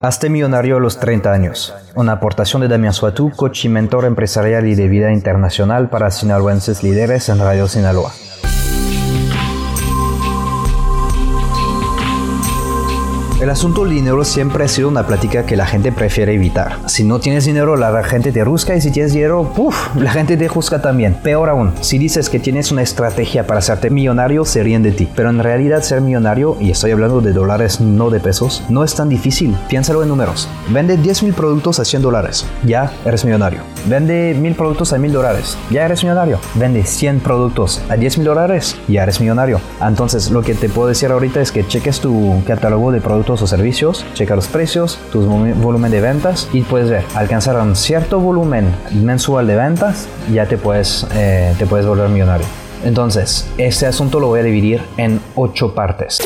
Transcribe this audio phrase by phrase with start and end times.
[0.00, 1.74] Hazte millonario a los 30 años.
[1.96, 6.84] Una aportación de Damián Suatu, coach y mentor empresarial y de vida internacional para sinaloenses
[6.84, 8.12] líderes en Radio Sinaloa.
[13.40, 16.76] El asunto del dinero siempre ha sido una plática que la gente prefiere evitar.
[16.86, 20.36] Si no tienes dinero, la gente te rusca y si tienes dinero, puff, la gente
[20.36, 21.14] te juzga también.
[21.14, 25.08] Peor aún, si dices que tienes una estrategia para hacerte millonario, se ríen de ti.
[25.14, 28.96] Pero en realidad ser millonario, y estoy hablando de dólares, no de pesos, no es
[28.96, 29.56] tan difícil.
[29.68, 30.48] Piénsalo en números.
[30.70, 33.60] Vende 10 mil productos a 100 dólares, ya eres millonario.
[33.88, 36.38] Vende mil productos a mil dólares, ya eres millonario.
[36.54, 39.62] Vende 100 productos a 10 mil dólares, ya eres millonario.
[39.80, 43.46] Entonces, lo que te puedo decir ahorita es que cheques tu catálogo de productos o
[43.46, 48.74] servicios, checa los precios, tu volumen de ventas y puedes ver, alcanzar un cierto volumen
[48.92, 52.46] mensual de ventas, ya te puedes, eh, te puedes volver millonario.
[52.84, 56.18] Entonces, este asunto lo voy a dividir en ocho partes.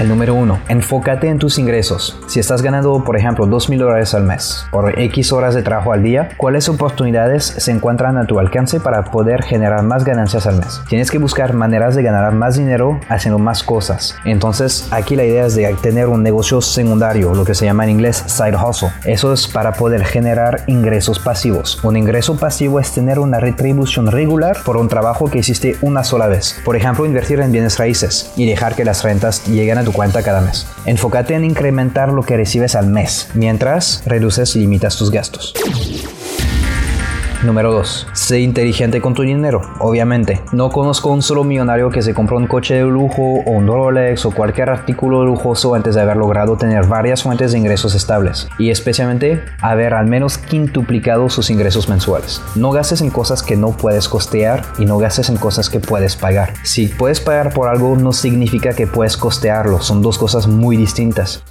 [0.00, 2.18] El número uno, enfócate en tus ingresos.
[2.26, 5.92] Si estás ganando, por ejemplo, 2 mil dólares al mes por X horas de trabajo
[5.92, 10.56] al día, ¿cuáles oportunidades se encuentran a tu alcance para poder generar más ganancias al
[10.56, 10.80] mes?
[10.88, 14.16] Tienes que buscar maneras de ganar más dinero haciendo más cosas.
[14.24, 17.90] Entonces, aquí la idea es de tener un negocio secundario, lo que se llama en
[17.90, 18.88] inglés side hustle.
[19.04, 21.78] Eso es para poder generar ingresos pasivos.
[21.84, 26.26] Un ingreso pasivo es tener una retribución regular por un trabajo que hiciste una sola
[26.26, 26.58] vez.
[26.64, 30.22] Por ejemplo, invertir en bienes raíces y dejar que las rentas lleguen a tu cuenta
[30.22, 30.66] cada mes.
[30.84, 35.54] Enfócate en incrementar lo que recibes al mes, mientras reduces y limitas tus gastos.
[37.42, 38.08] Número 2.
[38.12, 40.42] Sé inteligente con tu dinero, obviamente.
[40.52, 44.26] No conozco un solo millonario que se compró un coche de lujo o un Rolex
[44.26, 48.68] o cualquier artículo lujoso antes de haber logrado tener varias fuentes de ingresos estables y
[48.68, 52.42] especialmente haber al menos quintuplicado sus ingresos mensuales.
[52.56, 56.16] No gastes en cosas que no puedes costear y no gastes en cosas que puedes
[56.16, 56.52] pagar.
[56.62, 61.42] Si puedes pagar por algo no significa que puedes costearlo, son dos cosas muy distintas.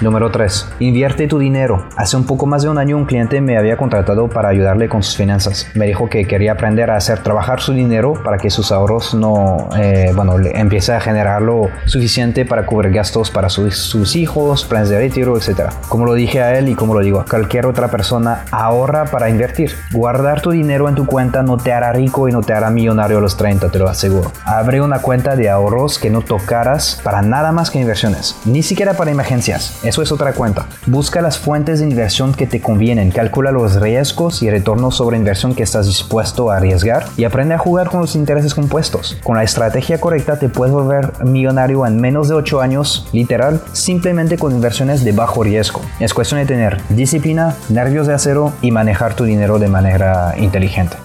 [0.00, 0.68] Número 3.
[0.80, 1.86] Invierte tu dinero.
[1.96, 5.02] Hace un poco más de un año un cliente me había contratado para ayudarle con
[5.02, 5.68] sus finanzas.
[5.74, 9.68] Me dijo que quería aprender a hacer trabajar su dinero para que sus ahorros no,
[9.78, 15.36] eh, bueno, empiece a generarlo suficiente para cubrir gastos para sus, hijos, planes de retiro,
[15.36, 15.70] etc.
[15.88, 19.30] Como lo dije a él y como lo digo a cualquier otra persona, ahorra para
[19.30, 19.72] invertir.
[19.92, 23.18] Guardar tu dinero en tu cuenta no te hará rico y no te hará millonario
[23.18, 24.32] a los 30, te lo aseguro.
[24.44, 28.94] Abre una cuenta de ahorros que no tocaras para nada más que inversiones, ni siquiera
[28.94, 30.66] para emergencias eso es otra cuenta.
[30.86, 35.54] Busca las fuentes de inversión que te convienen, calcula los riesgos y retornos sobre inversión
[35.54, 39.16] que estás dispuesto a arriesgar y aprende a jugar con los intereses compuestos.
[39.22, 44.36] Con la estrategia correcta te puedes volver millonario en menos de 8 años, literal, simplemente
[44.36, 45.80] con inversiones de bajo riesgo.
[46.00, 50.96] Es cuestión de tener disciplina, nervios de acero y manejar tu dinero de manera inteligente.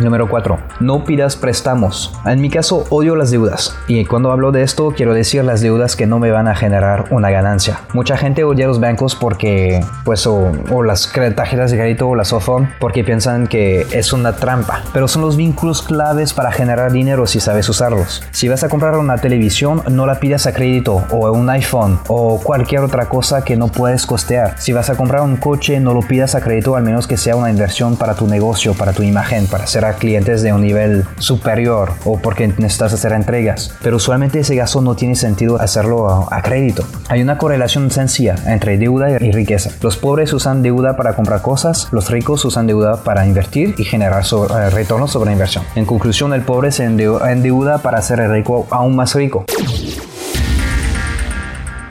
[0.00, 0.58] Número 4.
[0.80, 2.12] No pidas préstamos.
[2.26, 3.76] En mi caso odio las deudas.
[3.88, 7.06] Y cuando hablo de esto quiero decir las deudas que no me van a generar
[7.10, 7.80] una ganancia.
[7.94, 10.52] Mucha gente odia los bancos porque, pues, o,
[10.82, 14.82] las tarjetas de crédito o las softphone porque piensan que es una trampa.
[14.92, 18.22] Pero son los vínculos claves para generar dinero si sabes usarlos.
[18.32, 22.40] Si vas a comprar una televisión, no la pidas a crédito o un iPhone o
[22.42, 24.54] cualquier otra cosa que no puedes costear.
[24.58, 27.36] Si vas a comprar un coche, no lo pidas a crédito al menos que sea
[27.36, 31.92] una inversión para tu negocio, para tu imagen, para ser clientes de un nivel superior
[32.04, 33.74] o porque necesitas hacer entregas.
[33.82, 36.84] Pero usualmente ese gasto no tiene sentido hacerlo a, crédito.
[37.08, 39.70] Hay una correlación sencilla entre deuda y riqueza.
[39.80, 44.22] Los pobres usan deuda para comprar cosas, los ricos usan deuda para invertir y generar
[44.24, 45.64] eh, retornos sobre inversión.
[45.74, 49.44] En conclusión, el pobre se endeuda para hacer el rico aún más rico.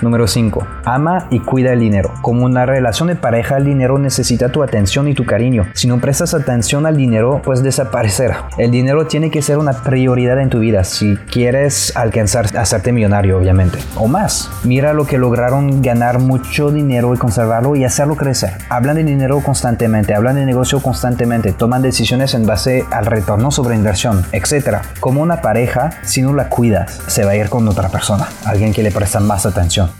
[0.05, 0.67] Número 5.
[0.85, 2.13] Ama y cuida el dinero.
[2.21, 5.65] Como una relación de pareja, el dinero necesita tu atención y tu cariño.
[5.73, 8.47] Si no prestas atención al dinero, pues desaparecerá.
[8.59, 13.35] El dinero tiene que ser una prioridad en tu vida si quieres alcanzar hacerte millonario,
[13.35, 13.79] obviamente.
[13.95, 14.51] O más.
[14.63, 18.51] Mira lo que lograron ganar mucho dinero y conservarlo y hacerlo crecer.
[18.69, 23.75] Hablan de dinero constantemente, hablan de negocio constantemente, toman decisiones en base al retorno sobre
[23.75, 24.81] inversión, etc.
[24.99, 28.71] Como una pareja, si no la cuidas, se va a ir con otra persona, alguien
[28.71, 29.94] que le presta más atención.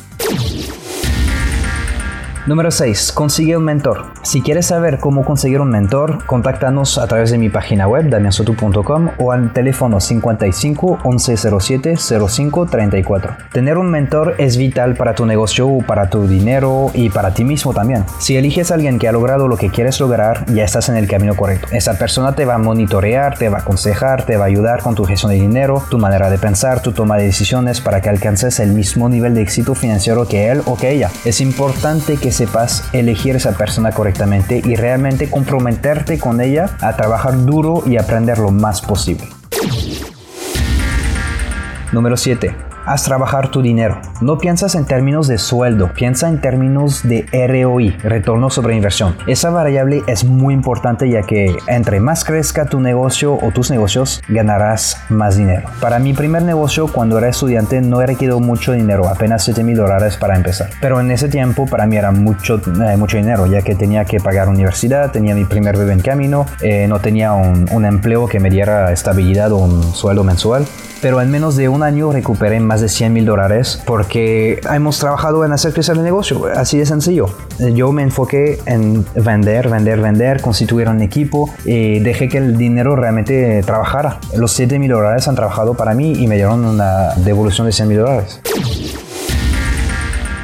[2.48, 3.12] Número 6.
[3.12, 4.12] Consigue un mentor.
[4.22, 9.10] Si quieres saber cómo conseguir un mentor, contáctanos a través de mi página web damiansotu.com
[9.18, 13.36] o al teléfono 55 1107 05 34.
[13.52, 17.74] Tener un mentor es vital para tu negocio, para tu dinero y para ti mismo
[17.74, 18.06] también.
[18.20, 21.08] Si eliges a alguien que ha logrado lo que quieres lograr, ya estás en el
[21.08, 21.70] camino correcto.
[21.72, 24.94] Esa persona te va a monitorear, te va a aconsejar, te va a ayudar con
[24.94, 28.60] tu gestión de dinero, tu manera de pensar, tu toma de decisiones para que alcances
[28.60, 31.10] el mismo nivel de éxito financiero que él o que ella.
[31.26, 37.46] Es importante que sepas elegir esa persona correctamente y realmente comprometerte con ella a trabajar
[37.46, 39.28] duro y aprender lo más posible.
[41.92, 42.75] Número 7.
[42.86, 44.00] Haz trabajar tu dinero.
[44.22, 49.16] No piensas en términos de sueldo, piensa en términos de ROI, retorno sobre inversión.
[49.28, 54.22] Esa variable es muy importante ya que entre más crezca tu negocio o tus negocios,
[54.28, 55.70] ganarás más dinero.
[55.82, 59.78] Para mi primer negocio, cuando era estudiante, no he requerido mucho dinero, apenas 7 mil
[59.78, 60.70] dólares para empezar.
[60.82, 64.20] Pero en ese tiempo para mí era mucho, eh, mucho dinero, ya que tenía que
[64.20, 68.40] pagar universidad, tenía mi primer bebé en camino, eh, no tenía un, un empleo que
[68.40, 70.66] me diera estabilidad o un sueldo mensual
[71.06, 75.46] pero en menos de un año recuperé más de 100 mil dólares porque hemos trabajado
[75.46, 77.28] en hacer crecer el negocio, así de sencillo.
[77.60, 82.96] Yo me enfoqué en vender, vender, vender, constituir un equipo y dejé que el dinero
[82.96, 84.18] realmente trabajara.
[84.36, 87.88] Los 7 mil dólares han trabajado para mí y me dieron una devolución de 100
[87.88, 88.42] mil dólares.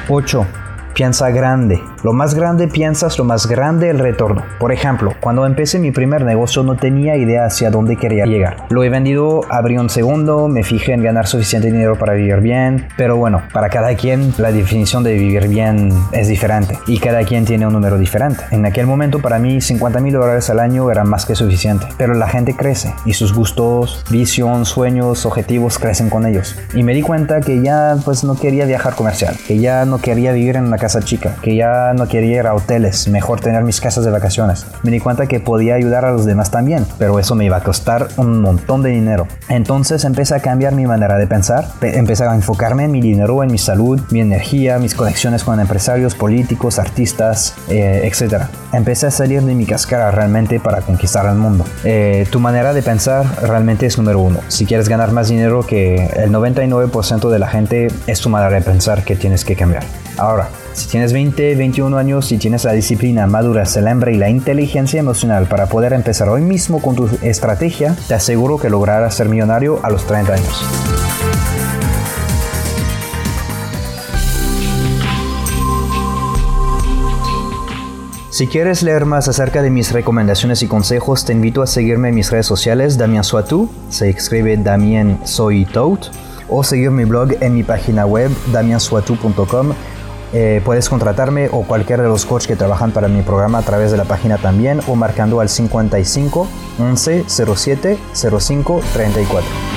[0.08, 0.46] 8.
[0.94, 1.82] Piensa grande.
[2.02, 4.42] Lo más grande piensas, lo más grande el retorno.
[4.58, 8.66] Por ejemplo, cuando empecé mi primer negocio no tenía idea hacia dónde quería llegar.
[8.70, 12.88] Lo he vendido, abrí un segundo, me fijé en ganar suficiente dinero para vivir bien,
[12.96, 17.44] pero bueno, para cada quien la definición de vivir bien es diferente y cada quien
[17.44, 18.42] tiene un número diferente.
[18.50, 22.14] En aquel momento para mí 50 mil dólares al año era más que suficiente, pero
[22.14, 26.58] la gente crece y sus gustos, visión, sueños, objetivos crecen con ellos.
[26.74, 30.32] Y me di cuenta que ya pues no quería viajar comercial, que ya no quería
[30.32, 33.80] vivir en una casa chica, que ya no quería ir a hoteles, mejor tener mis
[33.80, 34.66] casas de vacaciones.
[34.82, 37.62] Me di cuenta que podía ayudar a los demás también, pero eso me iba a
[37.62, 39.26] costar un montón de dinero.
[39.48, 43.50] Entonces empecé a cambiar mi manera de pensar, empecé a enfocarme en mi dinero, en
[43.50, 48.44] mi salud, mi energía, mis conexiones con empresarios, políticos, artistas, eh, etc.
[48.72, 51.64] Empecé a salir de mi cascara realmente para conquistar el mundo.
[51.84, 54.40] Eh, tu manera de pensar realmente es número uno.
[54.48, 58.62] Si quieres ganar más dinero que el 99% de la gente, es tu manera de
[58.62, 59.84] pensar que tienes que cambiar.
[60.22, 64.30] Ahora, si tienes 20, 21 años y tienes la disciplina, madurez, el hambre y la
[64.30, 69.28] inteligencia emocional para poder empezar hoy mismo con tu estrategia, te aseguro que lograrás ser
[69.28, 70.64] millonario a los 30 años.
[78.30, 82.14] Si quieres leer más acerca de mis recomendaciones y consejos, te invito a seguirme en
[82.14, 85.66] mis redes sociales, Damien Soitou, se escribe Damien Soy
[86.48, 89.72] o seguir mi blog en mi página web, damiensoitou.com
[90.32, 93.90] eh, puedes contratarme o cualquiera de los coaches que trabajan para mi programa a través
[93.90, 96.48] de la página también o marcando al 55
[96.78, 99.71] 11 07 05 34.